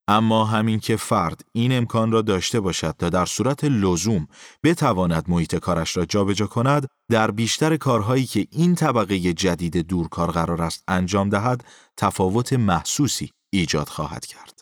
اما 0.08 0.46
همین 0.46 0.80
که 0.80 0.96
فرد 0.96 1.46
این 1.54 1.72
امکان 1.78 2.12
را 2.12 2.22
داشته 2.22 2.60
باشد 2.60 2.96
تا 3.00 3.10
در 3.10 3.26
صورت 3.26 3.64
لزوم 3.64 4.28
بتواند 4.64 5.26
محیط 5.28 5.56
کارش 5.56 5.98
را 5.98 6.06
جابجا 6.06 6.48
کند 6.48 6.88
در 7.12 7.32
بیشتر 7.32 7.78
کارهایی 7.78 8.26
که 8.26 8.48
این 8.52 8.76
طبقه 8.76 9.20
جدید 9.20 9.78
دورکار 9.78 10.32
قرار 10.32 10.62
است 10.62 10.84
انجام 10.88 11.30
دهد 11.30 11.64
تفاوت 11.98 12.54
محسوسی 12.54 13.32
ایجاد 13.54 13.90
خواهد 13.90 14.26
کرد 14.26 14.62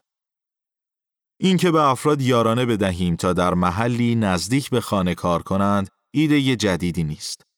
اینکه 1.41 1.71
به 1.71 1.81
افراد 1.81 2.21
یارانه 2.21 2.65
بدهیم 2.65 3.15
تا 3.15 3.33
در 3.33 3.53
محلی 3.53 4.15
نزدیک 4.15 4.69
به 4.69 4.81
خانه 4.81 5.15
کار 5.15 5.43
کنند 5.43 5.87
ایده 6.13 6.55
جدیدی 6.55 7.03
نیست 7.03 7.48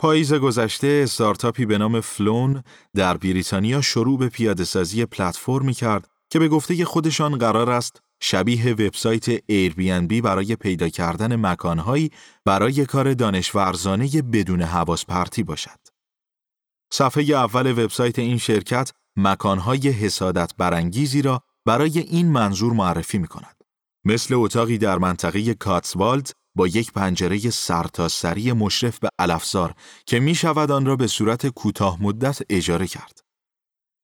پاییز 0.00 0.34
گذشته 0.34 1.00
استارتاپی 1.04 1.66
به 1.66 1.78
نام 1.78 2.00
فلون 2.00 2.62
در 2.96 3.16
بریتانیا 3.16 3.80
شروع 3.80 4.18
به 4.18 4.28
پیاده 4.28 4.64
سازی 4.64 5.06
پلتفرمی 5.06 5.74
کرد 5.74 6.08
که 6.30 6.38
به 6.38 6.48
گفته 6.48 6.84
خودشان 6.84 7.38
قرار 7.38 7.70
است 7.70 8.02
شبیه 8.20 8.72
وبسایت 8.72 9.30
بی 10.06 10.20
برای 10.20 10.56
پیدا 10.56 10.88
کردن 10.88 11.36
مکانهایی 11.36 12.10
برای 12.44 12.86
کار 12.86 13.14
دانش 13.14 13.50
بدون 14.22 14.62
حواس 14.62 15.04
پرتی 15.04 15.42
باشد. 15.42 15.78
صفحه 16.92 17.22
اول 17.22 17.70
وبسایت 17.70 18.18
این 18.18 18.38
شرکت 18.38 18.92
مکانهای 19.16 19.88
حسادت 19.88 20.52
برانگیزی 20.58 21.22
را 21.22 21.42
برای 21.66 21.98
این 21.98 22.32
منظور 22.32 22.72
معرفی 22.72 23.18
می 23.18 23.28
کند. 23.28 23.56
مثل 24.04 24.34
اتاقی 24.34 24.78
در 24.78 24.98
منطقه 24.98 25.54
کاتسوالد 25.54 26.30
با 26.60 26.66
یک 26.66 26.92
پنجره 26.92 27.50
سرتاسری 27.50 28.52
مشرف 28.52 28.98
به 28.98 29.08
الافزار 29.18 29.74
که 30.06 30.20
می 30.20 30.34
شود 30.34 30.70
آن 30.70 30.86
را 30.86 30.96
به 30.96 31.06
صورت 31.06 31.46
کوتاه 31.46 32.02
مدت 32.02 32.38
اجاره 32.50 32.86
کرد. 32.86 33.20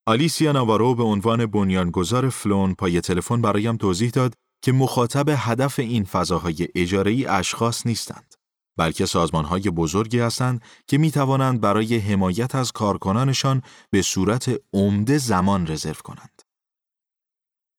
آلیسیا 0.06 0.52
ناوارو 0.52 0.94
به 0.94 1.02
عنوان 1.02 1.46
بنیانگذار 1.46 2.28
فلون 2.28 2.74
پای 2.74 3.00
تلفن 3.00 3.42
برایم 3.42 3.76
توضیح 3.76 4.10
داد 4.10 4.34
که 4.64 4.72
مخاطب 4.72 5.24
هدف 5.36 5.78
این 5.78 6.04
فضاهای 6.04 6.68
اجاره‌ای 6.74 7.26
اشخاص 7.26 7.86
نیستند 7.86 8.34
بلکه 8.78 9.06
سازمانهای 9.06 9.62
بزرگی 9.62 10.18
هستند 10.18 10.62
که 10.86 10.98
می 10.98 11.10
توانند 11.10 11.60
برای 11.60 11.98
حمایت 11.98 12.54
از 12.54 12.72
کارکنانشان 12.72 13.62
به 13.90 14.02
صورت 14.02 14.60
عمده 14.72 15.18
زمان 15.18 15.66
رزرو 15.66 16.02
کنند. 16.04 16.42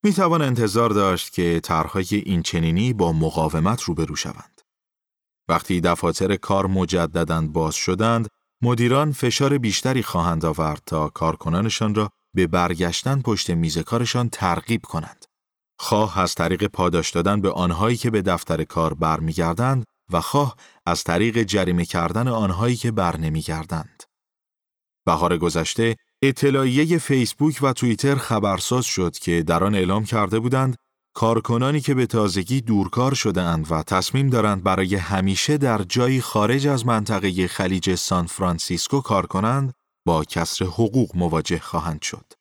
می 0.03 0.13
توان 0.13 0.41
انتظار 0.41 0.89
داشت 0.89 1.33
که 1.33 1.59
طرحهای 1.63 2.23
این 2.25 2.41
چنینی 2.41 2.93
با 2.93 3.11
مقاومت 3.11 3.81
روبرو 3.81 4.15
شوند. 4.15 4.56
وقتی 5.49 5.81
دفاتر 5.81 6.35
کار 6.35 6.67
مجددا 6.67 7.41
باز 7.41 7.75
شدند، 7.75 8.27
مدیران 8.61 9.11
فشار 9.11 9.57
بیشتری 9.57 10.03
خواهند 10.03 10.45
آورد 10.45 10.81
تا 10.85 11.09
کارکنانشان 11.09 11.95
را 11.95 12.09
به 12.35 12.47
برگشتن 12.47 13.21
پشت 13.21 13.49
میز 13.49 13.77
کارشان 13.77 14.29
ترغیب 14.29 14.81
کنند. 14.81 15.25
خواه 15.79 16.19
از 16.19 16.35
طریق 16.35 16.67
پاداش 16.67 17.09
دادن 17.11 17.41
به 17.41 17.51
آنهایی 17.51 17.97
که 17.97 18.09
به 18.09 18.21
دفتر 18.21 18.63
کار 18.63 18.93
برمیگردند 18.93 19.83
و 20.11 20.21
خواه 20.21 20.55
از 20.85 21.03
طریق 21.03 21.43
جریمه 21.43 21.85
کردن 21.85 22.27
آنهایی 22.27 22.75
که 22.75 22.91
بر 22.91 23.17
نمیگردند. 23.17 24.03
بهار 25.05 25.37
گذشته 25.37 25.95
اطلاعیه 26.21 26.97
فیسبوک 26.97 27.59
و 27.61 27.73
توییتر 27.73 28.15
خبرساز 28.15 28.85
شد 28.85 29.17
که 29.17 29.43
در 29.43 29.63
آن 29.63 29.75
اعلام 29.75 30.03
کرده 30.03 30.39
بودند 30.39 30.75
کارکنانی 31.17 31.81
که 31.81 31.93
به 31.93 32.05
تازگی 32.05 32.61
دورکار 32.61 33.13
شده 33.13 33.41
اند 33.41 33.71
و 33.71 33.83
تصمیم 33.83 34.29
دارند 34.29 34.63
برای 34.63 34.95
همیشه 34.95 35.57
در 35.57 35.83
جایی 35.83 36.21
خارج 36.21 36.67
از 36.67 36.85
منطقه 36.85 37.47
خلیج 37.47 37.95
سان 37.95 38.25
فرانسیسکو 38.25 39.01
کار 39.01 39.25
کنند 39.25 39.73
با 40.05 40.23
کسر 40.23 40.65
حقوق 40.65 41.15
مواجه 41.15 41.59
خواهند 41.59 42.01
شد. 42.01 42.33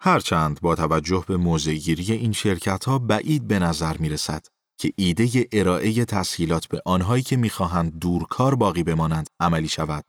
هرچند 0.00 0.60
با 0.60 0.74
توجه 0.74 1.24
به 1.28 1.36
موضعگیری 1.36 2.12
این 2.12 2.32
شرکت 2.32 2.84
ها 2.84 2.98
بعید 2.98 3.48
به 3.48 3.58
نظر 3.58 3.96
می 3.96 4.08
رسد 4.08 4.46
که 4.78 4.92
ایده 4.96 5.48
ارائه 5.52 6.04
تسهیلات 6.04 6.66
به 6.66 6.82
آنهایی 6.86 7.22
که 7.22 7.36
می‌خواهند 7.36 7.98
دورکار 7.98 8.54
باقی 8.54 8.82
بمانند 8.82 9.28
عملی 9.40 9.68
شود. 9.68 10.04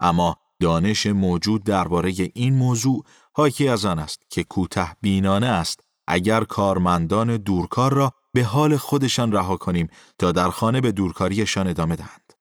اما 0.00 0.36
دانش 0.60 1.06
موجود 1.06 1.64
درباره 1.64 2.12
این 2.34 2.54
موضوع 2.54 3.04
حاکی 3.32 3.68
از 3.68 3.84
آن 3.84 3.98
است 3.98 4.22
که 4.30 4.44
کوته 4.44 4.96
بینانه 5.00 5.46
است 5.46 5.89
اگر 6.10 6.44
کارمندان 6.44 7.36
دورکار 7.36 7.94
را 7.94 8.12
به 8.32 8.44
حال 8.44 8.76
خودشان 8.76 9.32
رها 9.32 9.56
کنیم 9.56 9.88
تا 10.18 10.32
در 10.32 10.50
خانه 10.50 10.80
به 10.80 10.92
دورکاریشان 10.92 11.66
ادامه 11.66 11.96
دهند. 11.96 12.32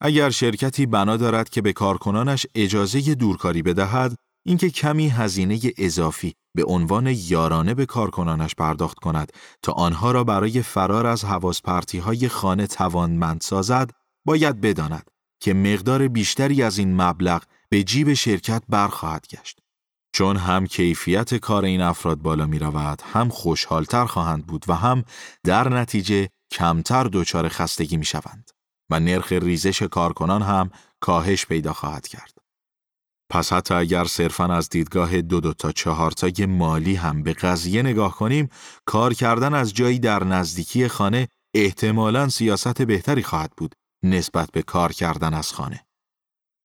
اگر 0.00 0.30
شرکتی 0.30 0.86
بنا 0.86 1.16
دارد 1.16 1.48
که 1.48 1.62
به 1.62 1.72
کارکنانش 1.72 2.46
اجازه 2.54 3.14
دورکاری 3.14 3.62
بدهد، 3.62 4.16
اینکه 4.46 4.70
کمی 4.70 5.08
هزینه 5.08 5.60
اضافی 5.78 6.34
به 6.54 6.64
عنوان 6.64 7.06
یارانه 7.06 7.74
به 7.74 7.86
کارکنانش 7.86 8.54
پرداخت 8.54 8.98
کند 8.98 9.32
تا 9.62 9.72
آنها 9.72 10.10
را 10.10 10.24
برای 10.24 10.62
فرار 10.62 11.06
از 11.06 11.24
حواس 11.24 11.60
های 12.02 12.28
خانه 12.28 12.66
توانمند 12.66 13.40
سازد، 13.40 13.90
باید 14.26 14.60
بداند 14.60 15.10
که 15.40 15.54
مقدار 15.54 16.08
بیشتری 16.08 16.62
از 16.62 16.78
این 16.78 17.02
مبلغ 17.02 17.42
به 17.68 17.82
جیب 17.82 18.14
شرکت 18.14 18.62
برخواهد 18.68 19.26
گشت. 19.26 19.63
چون 20.14 20.36
هم 20.36 20.66
کیفیت 20.66 21.34
کار 21.34 21.64
این 21.64 21.80
افراد 21.80 22.18
بالا 22.18 22.46
می 22.46 22.58
رود، 22.58 23.02
هم 23.12 23.28
خوشحالتر 23.28 24.04
خواهند 24.04 24.46
بود 24.46 24.64
و 24.68 24.74
هم 24.74 25.04
در 25.44 25.68
نتیجه 25.68 26.28
کمتر 26.50 27.04
دچار 27.12 27.48
خستگی 27.48 27.96
می 27.96 28.04
شوند 28.04 28.50
و 28.90 29.00
نرخ 29.00 29.32
ریزش 29.32 29.82
کارکنان 29.82 30.42
هم 30.42 30.70
کاهش 31.00 31.46
پیدا 31.46 31.72
خواهد 31.72 32.08
کرد. 32.08 32.38
پس 33.30 33.52
حتی 33.52 33.74
اگر 33.74 34.04
صرفا 34.04 34.44
از 34.44 34.68
دیدگاه 34.68 35.22
دو 35.22 35.40
دو 35.40 35.52
تا 35.52 35.72
چهار 35.72 36.10
تای 36.10 36.46
مالی 36.46 36.94
هم 36.94 37.22
به 37.22 37.32
قضیه 37.32 37.82
نگاه 37.82 38.14
کنیم، 38.16 38.48
کار 38.84 39.14
کردن 39.14 39.54
از 39.54 39.74
جایی 39.74 39.98
در 39.98 40.24
نزدیکی 40.24 40.88
خانه 40.88 41.28
احتمالاً 41.54 42.28
سیاست 42.28 42.82
بهتری 42.82 43.22
خواهد 43.22 43.52
بود 43.56 43.74
نسبت 44.02 44.50
به 44.52 44.62
کار 44.62 44.92
کردن 44.92 45.34
از 45.34 45.52
خانه. 45.52 45.83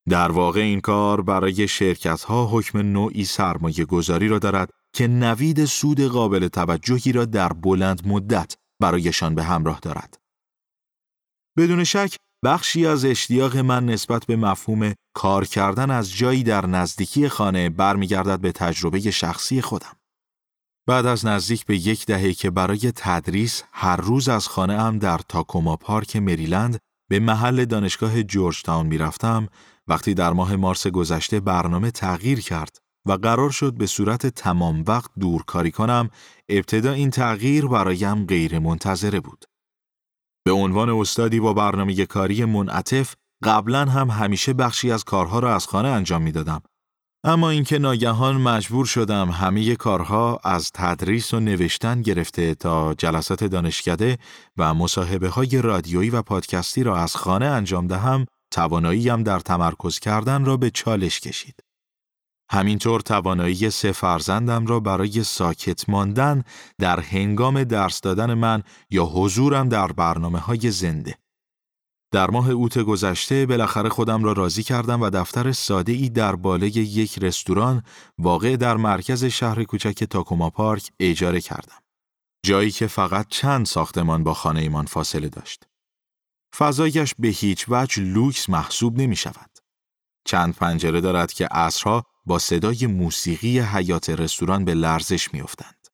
در 0.10 0.32
واقع 0.32 0.60
این 0.60 0.82
کار 0.82 1.22
برای 1.22 1.68
شرکت 1.68 2.24
ها 2.24 2.50
حکم 2.52 2.78
نوعی 2.78 3.26
سرمایه 3.26 3.86
گذاری 3.86 4.28
را 4.28 4.40
دارد 4.40 4.70
که 4.94 5.08
نوید 5.08 5.66
سود 5.66 6.02
قابل 6.02 6.48
توجهی 6.48 7.12
را 7.12 7.26
در 7.26 7.54
بلند 7.54 8.08
مدت 8.08 8.56
برایشان 8.82 9.36
به 9.36 9.44
همراه 9.44 9.80
دارد. 9.80 10.20
بدون 11.58 11.84
شک 11.84 12.16
بخشی 12.46 12.86
از 12.86 13.06
اشتیاق 13.06 13.58
من 13.58 13.86
نسبت 13.86 14.26
به 14.26 14.36
مفهوم 14.36 14.94
کار 15.14 15.46
کردن 15.46 15.92
از 15.92 16.14
جایی 16.14 16.44
در 16.44 16.66
نزدیکی 16.66 17.30
خانه 17.30 17.70
برمیگردد 17.70 18.40
به 18.40 18.52
تجربه 18.52 19.12
شخصی 19.12 19.62
خودم. 19.62 19.96
بعد 20.88 21.06
از 21.06 21.26
نزدیک 21.26 21.66
به 21.66 21.78
یک 21.78 22.06
دهه 22.06 22.34
که 22.34 22.50
برای 22.50 22.92
تدریس 22.96 23.64
هر 23.72 23.96
روز 23.96 24.30
از 24.30 24.48
خانه 24.48 24.82
هم 24.82 24.98
در 24.98 25.18
تاکوما 25.18 25.76
پارک 25.76 26.16
مریلند 26.16 26.80
به 27.10 27.20
محل 27.20 27.66
دانشگاه 27.66 28.24
جورج 28.24 28.62
تاون 28.62 28.88
می 28.88 28.98
رفتم 28.98 29.48
وقتی 29.90 30.14
در 30.14 30.34
ماه 30.34 30.56
مارس 30.56 30.88
گذشته 30.88 31.40
برنامه 31.40 31.92
تغییر 31.92 32.40
کرد 32.40 32.78
و 33.06 33.12
قرار 33.12 33.50
شد 33.50 33.74
به 33.74 33.86
صورت 33.86 34.28
تمام 34.28 34.84
وقت 34.88 35.12
دورکاری 35.20 35.72
کنم 35.72 36.10
ابتدا 36.50 36.92
این 36.92 37.10
تغییر 37.10 37.68
برایم 37.68 38.26
غیر 38.26 38.60
منتظره 38.60 39.20
بود. 39.20 39.46
به 40.46 40.52
عنوان 40.52 40.90
استادی 40.90 41.40
با 41.40 41.54
برنامه 41.54 42.06
کاری 42.06 42.46
منعطف 42.46 43.16
قبلا 43.44 43.86
هم 43.86 44.10
همیشه 44.10 44.54
بخشی 44.54 44.92
از 44.92 45.04
کارها 45.04 45.40
را 45.40 45.56
از 45.56 45.68
خانه 45.68 45.88
انجام 45.88 46.22
می 46.22 46.32
دادم. 46.32 46.62
اما 47.24 47.50
اینکه 47.50 47.80
ناگهان 47.80 48.38
مجبور 48.42 48.86
شدم 48.86 49.30
همه 49.30 49.76
کارها 49.76 50.40
از 50.44 50.72
تدریس 50.74 51.34
و 51.34 51.40
نوشتن 51.40 52.02
گرفته 52.02 52.56
تا 52.56 52.94
جلسات 52.94 53.44
دانشکده 53.44 54.18
و 54.58 54.74
مصاحبه 54.74 55.30
های 55.30 55.62
رادیویی 55.62 56.10
و 56.10 56.22
پادکستی 56.22 56.84
را 56.84 56.98
از 56.98 57.16
خانه 57.16 57.46
انجام 57.46 57.88
دهم 57.88 58.26
تواناییم 58.52 59.24
در 59.24 59.40
تمرکز 59.40 60.00
کردن 60.00 60.46
را 60.46 60.58
به 60.58 60.70
چالش 60.70 61.20
کشید. 61.20 61.64
همینطور 62.52 63.02
توانایی 63.02 63.70
سه 63.70 63.92
فرزندم 63.92 64.66
را 64.66 64.80
برای 64.80 65.24
ساکت 65.24 65.90
ماندن 65.90 66.44
در 66.78 67.00
هنگام 67.00 67.64
درس 67.64 68.02
دادن 68.02 68.34
من 68.34 68.64
یا 68.90 69.06
حضورم 69.06 69.70
در 69.70 69.88
برنامه 69.88 70.40
های 70.40 70.72
زنده. 70.72 71.16
در 72.12 72.30
ماه 72.30 72.50
اوت 72.50 72.78
گذشته 72.78 73.46
بالاخره 73.46 73.90
خودم 73.90 74.24
را 74.24 74.34
راضی 74.34 74.64
کردم 74.64 75.02
و 75.02 75.10
دفتر 75.10 75.52
ساده 75.52 75.92
ای 75.92 76.10
در 76.10 76.36
بالای 76.36 76.70
یک 76.70 77.20
رستوران 77.20 77.84
واقع 78.18 78.56
در 78.56 78.78
مرکز 78.78 79.26
شهر 79.26 79.64
کوچک 79.64 80.04
تاکوما 80.04 80.50
پارک 80.50 80.92
اجاره 81.00 81.42
کردم. 81.42 81.78
جایی 82.46 82.72
که 82.72 82.88
فقط 82.88 83.28
چند 83.30 83.66
ساختمان 83.66 84.24
با 84.24 84.34
خانه 84.34 84.60
ایمان 84.60 84.86
فاصله 84.86 85.30
داشت. 85.30 85.69
فضایش 86.56 87.14
به 87.20 87.28
هیچ 87.28 87.66
وجه 87.68 88.04
لوکس 88.04 88.50
محسوب 88.50 89.02
نمی 89.02 89.16
شود. 89.16 89.50
چند 90.26 90.56
پنجره 90.56 91.02
دارد 91.02 91.34
که 91.34 91.46
عصرها 91.46 92.04
با 92.26 92.40
صدای 92.40 92.88
موسیقی 92.88 93.60
حیات 93.60 94.10
رستوران 94.10 94.66
به 94.66 94.74
لرزش 94.74 95.34
میافتند. 95.34 95.88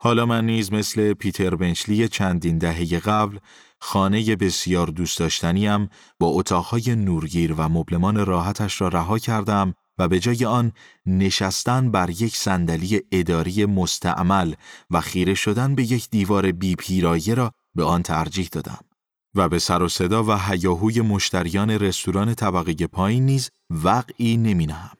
حالا 0.00 0.26
من 0.26 0.46
نیز 0.46 0.72
مثل 0.72 1.12
پیتر 1.12 1.54
بنچلی 1.54 2.08
چندین 2.08 2.58
دهه 2.58 2.98
قبل 2.98 3.38
خانه 3.80 4.36
بسیار 4.36 4.86
دوست 4.86 5.18
داشتنیم 5.18 5.88
با 6.18 6.26
اتاقهای 6.26 6.96
نورگیر 6.96 7.52
و 7.52 7.68
مبلمان 7.68 8.26
راحتش 8.26 8.80
را 8.80 8.88
رها 8.88 9.18
کردم 9.18 9.74
و 9.98 10.08
به 10.08 10.20
جای 10.20 10.44
آن 10.44 10.72
نشستن 11.06 11.90
بر 11.90 12.10
یک 12.10 12.36
صندلی 12.36 13.00
اداری 13.12 13.66
مستعمل 13.66 14.54
و 14.90 15.00
خیره 15.00 15.34
شدن 15.34 15.74
به 15.74 15.82
یک 15.82 16.10
دیوار 16.10 16.52
بی 16.52 16.74
پیرایه 16.76 17.34
را 17.34 17.52
به 17.74 17.84
آن 17.84 18.02
ترجیح 18.02 18.48
دادم. 18.52 18.87
و 19.34 19.48
به 19.48 19.58
سر 19.58 19.82
و 19.82 19.88
صدا 19.88 20.24
و 20.24 20.32
هیاهوی 20.32 21.00
مشتریان 21.00 21.70
رستوران 21.70 22.34
طبقه 22.34 22.86
پایین 22.86 23.26
نیز 23.26 23.50
وقعی 23.70 24.36
نمی 24.36 24.66
نهم. 24.66 24.96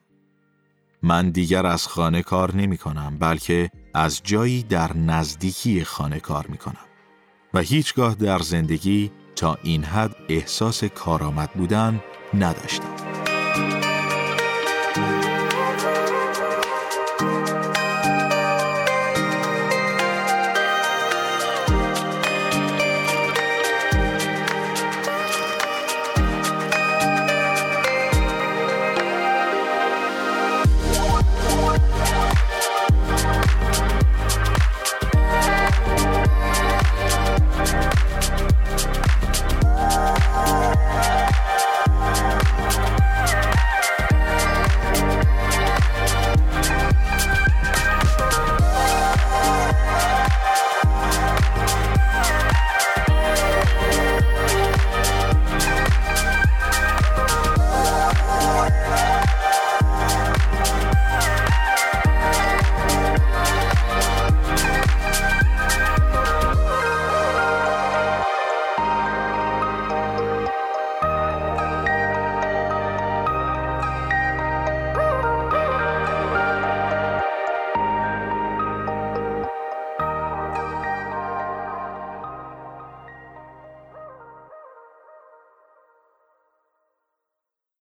من 1.03 1.31
دیگر 1.31 1.67
از 1.67 1.87
خانه 1.87 2.23
کار 2.23 2.57
نمی 2.57 2.77
کنم 2.77 3.19
بلکه 3.19 3.71
از 3.95 4.21
جایی 4.25 4.63
در 4.63 4.97
نزدیکی 4.97 5.85
خانه 5.85 6.21
کار 6.21 6.47
می 6.47 6.59
کنم 6.59 6.89
و 7.55 7.61
هیچگاه 7.61 8.15
در 8.15 8.39
زندگی 8.39 9.11
تا 9.37 9.59
این 9.63 9.85
حد 9.85 10.17
احساس 10.29 10.85
کارآمد 10.85 11.51
بودن 11.53 12.01
نداشتم. 12.35 13.08